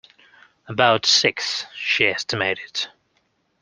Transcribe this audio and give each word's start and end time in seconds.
About 0.67 1.05
six, 1.05 1.67
she 1.75 2.07
estimated. 2.07 2.87